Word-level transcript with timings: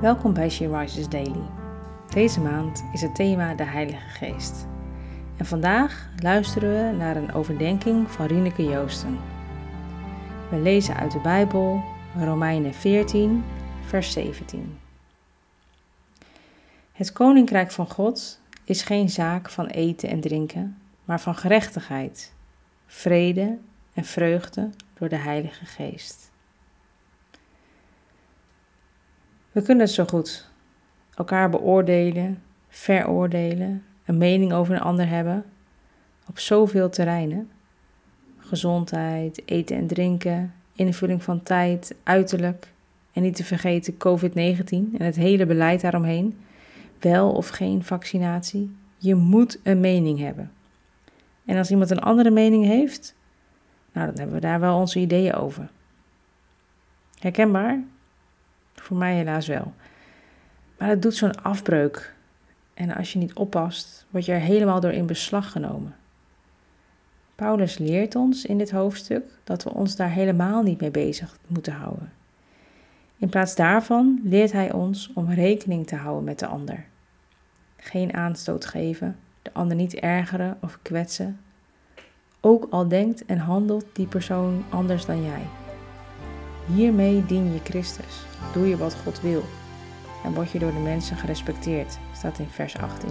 Welkom 0.00 0.34
bij 0.34 0.50
She 0.50 0.78
Rises 0.78 1.08
Daily. 1.08 1.42
Deze 2.08 2.40
maand 2.40 2.84
is 2.92 3.00
het 3.00 3.14
thema 3.14 3.54
de 3.54 3.64
Heilige 3.64 4.08
Geest. 4.08 4.66
En 5.36 5.46
vandaag 5.46 6.08
luisteren 6.16 6.70
we 6.70 6.96
naar 6.96 7.16
een 7.16 7.32
overdenking 7.32 8.10
van 8.10 8.26
Rieneke 8.26 8.64
Joosten. 8.64 9.18
We 10.50 10.58
lezen 10.58 10.96
uit 10.96 11.12
de 11.12 11.20
Bijbel 11.20 11.82
Romeinen 12.16 12.74
14, 12.74 13.44
vers 13.86 14.12
17. 14.12 14.78
Het 16.92 17.12
koninkrijk 17.12 17.70
van 17.70 17.90
God 17.90 18.40
is 18.64 18.82
geen 18.82 19.08
zaak 19.08 19.50
van 19.50 19.66
eten 19.66 20.08
en 20.08 20.20
drinken, 20.20 20.78
maar 21.04 21.20
van 21.20 21.34
gerechtigheid, 21.34 22.32
vrede 22.86 23.58
en 23.94 24.04
vreugde 24.04 24.70
door 24.98 25.08
de 25.08 25.18
Heilige 25.18 25.64
Geest. 25.64 26.29
We 29.52 29.62
kunnen 29.62 29.84
het 29.84 29.94
zo 29.94 30.04
goed. 30.04 30.50
Elkaar 31.14 31.50
beoordelen, 31.50 32.42
veroordelen, 32.68 33.84
een 34.04 34.18
mening 34.18 34.52
over 34.52 34.74
een 34.74 34.80
ander 34.80 35.08
hebben. 35.08 35.44
Op 36.28 36.38
zoveel 36.38 36.90
terreinen. 36.90 37.50
Gezondheid, 38.38 39.42
eten 39.44 39.76
en 39.76 39.86
drinken, 39.86 40.54
invulling 40.74 41.22
van 41.22 41.42
tijd, 41.42 41.94
uiterlijk. 42.02 42.72
En 43.12 43.22
niet 43.22 43.36
te 43.36 43.44
vergeten 43.44 43.94
COVID-19 43.94 44.68
en 44.70 45.04
het 45.04 45.16
hele 45.16 45.46
beleid 45.46 45.80
daaromheen. 45.80 46.38
Wel 47.00 47.32
of 47.32 47.48
geen 47.48 47.84
vaccinatie. 47.84 48.76
Je 48.96 49.14
moet 49.14 49.60
een 49.62 49.80
mening 49.80 50.18
hebben. 50.18 50.52
En 51.44 51.56
als 51.56 51.70
iemand 51.70 51.90
een 51.90 52.00
andere 52.00 52.30
mening 52.30 52.64
heeft, 52.64 53.14
nou 53.92 54.06
dan 54.06 54.16
hebben 54.16 54.34
we 54.34 54.40
daar 54.40 54.60
wel 54.60 54.78
onze 54.78 54.98
ideeën 54.98 55.34
over. 55.34 55.70
Herkenbaar? 57.18 57.82
Voor 58.80 58.96
mij 58.96 59.14
helaas 59.14 59.46
wel. 59.46 59.72
Maar 60.78 60.88
het 60.88 61.02
doet 61.02 61.14
zo'n 61.14 61.42
afbreuk. 61.42 62.14
En 62.74 62.94
als 62.94 63.12
je 63.12 63.18
niet 63.18 63.32
oppast, 63.34 64.06
word 64.10 64.24
je 64.24 64.32
er 64.32 64.40
helemaal 64.40 64.80
door 64.80 64.92
in 64.92 65.06
beslag 65.06 65.52
genomen. 65.52 65.94
Paulus 67.34 67.78
leert 67.78 68.14
ons 68.14 68.44
in 68.44 68.58
dit 68.58 68.70
hoofdstuk 68.70 69.24
dat 69.44 69.62
we 69.62 69.70
ons 69.70 69.96
daar 69.96 70.10
helemaal 70.10 70.62
niet 70.62 70.80
mee 70.80 70.90
bezig 70.90 71.36
moeten 71.46 71.72
houden. 71.72 72.12
In 73.16 73.28
plaats 73.28 73.54
daarvan 73.54 74.20
leert 74.24 74.52
hij 74.52 74.72
ons 74.72 75.10
om 75.14 75.30
rekening 75.30 75.86
te 75.86 75.96
houden 75.96 76.24
met 76.24 76.38
de 76.38 76.46
ander. 76.46 76.84
Geen 77.76 78.14
aanstoot 78.14 78.64
geven, 78.66 79.16
de 79.42 79.50
ander 79.52 79.76
niet 79.76 79.94
ergeren 79.94 80.58
of 80.60 80.78
kwetsen. 80.82 81.40
Ook 82.40 82.66
al 82.70 82.88
denkt 82.88 83.24
en 83.24 83.38
handelt 83.38 83.84
die 83.92 84.06
persoon 84.06 84.64
anders 84.70 85.06
dan 85.06 85.24
jij. 85.24 85.59
Hiermee 86.74 87.26
dien 87.26 87.52
je 87.52 87.60
Christus, 87.64 88.24
doe 88.52 88.68
je 88.68 88.76
wat 88.76 88.96
God 89.04 89.20
wil 89.20 89.44
en 90.24 90.34
word 90.34 90.50
je 90.50 90.58
door 90.58 90.72
de 90.72 90.78
mensen 90.78 91.16
gerespecteerd, 91.16 91.98
staat 92.12 92.38
in 92.38 92.48
vers 92.48 92.76
18. 92.76 93.10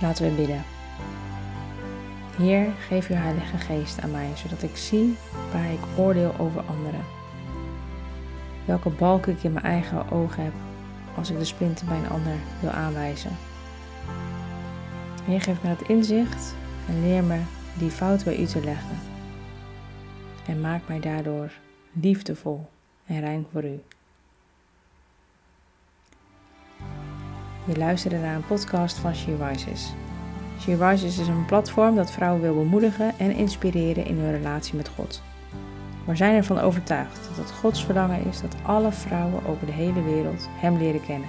Laten 0.00 0.24
we 0.24 0.30
bidden. 0.30 0.62
Heer, 2.36 2.66
geef 2.88 3.08
uw 3.08 3.16
Heilige 3.16 3.58
Geest 3.58 4.00
aan 4.00 4.10
mij, 4.10 4.30
zodat 4.34 4.62
ik 4.62 4.76
zie 4.76 5.16
waar 5.52 5.72
ik 5.72 5.80
oordeel 5.96 6.34
over 6.38 6.60
anderen. 6.60 7.04
Welke 8.64 8.90
balk 8.90 9.26
ik 9.26 9.42
in 9.42 9.52
mijn 9.52 9.64
eigen 9.64 10.10
ogen 10.10 10.44
heb 10.44 10.52
als 11.16 11.30
ik 11.30 11.38
de 11.38 11.44
splinter 11.44 11.86
bij 11.86 11.98
een 11.98 12.10
ander 12.10 12.36
wil 12.60 12.70
aanwijzen. 12.70 13.36
Heer, 15.28 15.40
geef 15.40 15.62
me 15.62 15.68
dat 15.68 15.88
inzicht 15.88 16.54
en 16.88 17.00
leer 17.02 17.24
me 17.24 17.40
die 17.78 17.90
fout 17.90 18.24
bij 18.24 18.38
u 18.38 18.44
te 18.44 18.64
leggen. 18.64 18.98
En 20.46 20.60
maak 20.60 20.80
mij 20.86 21.00
daardoor 21.00 21.52
liefdevol 21.92 22.68
en 23.06 23.20
rein 23.20 23.46
voor 23.52 23.64
u. 23.64 23.80
Je 27.64 27.76
luisterde 27.76 28.18
naar 28.18 28.34
een 28.34 28.46
podcast 28.46 28.96
van 28.96 29.14
She 29.14 29.36
Rises. 29.36 29.92
She 30.60 30.88
Rises 30.88 31.18
is 31.18 31.28
een 31.28 31.46
platform 31.46 31.94
dat 31.94 32.10
vrouwen 32.10 32.42
wil 32.42 32.54
bemoedigen 32.54 33.18
en 33.18 33.30
inspireren 33.30 34.06
in 34.06 34.18
hun 34.18 34.32
relatie 34.32 34.76
met 34.76 34.88
God. 34.88 35.22
We 36.06 36.16
zijn 36.16 36.34
ervan 36.34 36.58
overtuigd 36.58 37.28
dat 37.28 37.36
het 37.36 37.50
Gods 37.50 37.84
verlangen 37.84 38.24
is 38.24 38.40
dat 38.40 38.56
alle 38.62 38.92
vrouwen 38.92 39.46
over 39.46 39.66
de 39.66 39.72
hele 39.72 40.02
wereld 40.02 40.48
Hem 40.50 40.76
leren 40.76 41.04
kennen. 41.04 41.28